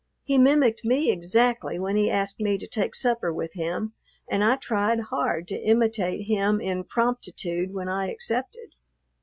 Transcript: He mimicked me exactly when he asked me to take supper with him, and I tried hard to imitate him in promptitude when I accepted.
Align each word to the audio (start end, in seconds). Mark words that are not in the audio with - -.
He 0.23 0.39
mimicked 0.39 0.83
me 0.83 1.11
exactly 1.11 1.77
when 1.77 1.95
he 1.95 2.09
asked 2.09 2.39
me 2.39 2.57
to 2.57 2.65
take 2.65 2.95
supper 2.95 3.31
with 3.31 3.51
him, 3.53 3.93
and 4.27 4.43
I 4.43 4.55
tried 4.55 4.99
hard 4.99 5.47
to 5.49 5.59
imitate 5.61 6.25
him 6.25 6.59
in 6.59 6.85
promptitude 6.85 7.71
when 7.71 7.87
I 7.87 8.09
accepted. 8.09 8.69